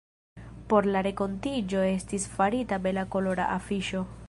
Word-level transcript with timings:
Por 0.71 0.87
la 0.95 1.03
renkontiĝo 1.07 1.83
estis 1.89 2.27
farita 2.39 2.83
bela 2.87 3.07
kolora 3.17 3.49
afiŝo. 3.61 4.05